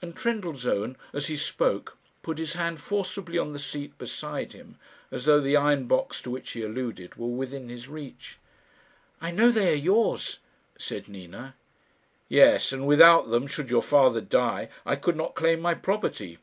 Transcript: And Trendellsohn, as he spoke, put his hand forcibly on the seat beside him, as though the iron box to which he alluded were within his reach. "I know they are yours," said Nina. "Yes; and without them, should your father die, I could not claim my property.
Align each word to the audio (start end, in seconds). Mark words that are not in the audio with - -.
And 0.00 0.14
Trendellsohn, 0.14 0.96
as 1.12 1.26
he 1.26 1.36
spoke, 1.36 1.96
put 2.22 2.38
his 2.38 2.52
hand 2.52 2.80
forcibly 2.80 3.36
on 3.36 3.52
the 3.52 3.58
seat 3.58 3.98
beside 3.98 4.52
him, 4.52 4.78
as 5.10 5.24
though 5.24 5.40
the 5.40 5.56
iron 5.56 5.86
box 5.88 6.22
to 6.22 6.30
which 6.30 6.52
he 6.52 6.62
alluded 6.62 7.16
were 7.16 7.26
within 7.26 7.68
his 7.68 7.88
reach. 7.88 8.38
"I 9.20 9.32
know 9.32 9.50
they 9.50 9.72
are 9.72 9.76
yours," 9.82 10.38
said 10.78 11.08
Nina. 11.08 11.56
"Yes; 12.28 12.70
and 12.72 12.86
without 12.86 13.30
them, 13.30 13.48
should 13.48 13.68
your 13.68 13.82
father 13.82 14.20
die, 14.20 14.68
I 14.84 14.94
could 14.94 15.16
not 15.16 15.34
claim 15.34 15.58
my 15.62 15.74
property. 15.74 16.38